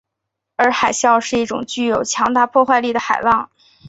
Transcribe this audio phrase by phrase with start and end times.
[0.55, 3.51] 而海啸是一种具有强大破坏力的海浪。